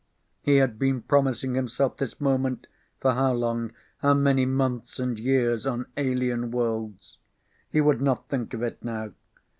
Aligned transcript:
He 0.41 0.55
had 0.55 0.79
been 0.79 1.03
promising 1.03 1.53
himself 1.53 1.97
this 1.97 2.19
moment 2.19 2.65
for 2.99 3.13
how 3.13 3.33
long 3.33 3.71
how 3.99 4.15
many 4.15 4.47
months 4.47 4.97
and 4.97 5.19
years 5.19 5.67
on 5.67 5.85
alien 5.95 6.49
worlds? 6.49 7.19
He 7.69 7.81
would 7.81 8.01
not 8.01 8.27
think 8.27 8.55
of 8.55 8.63
it 8.63 8.83
now. 8.83 9.11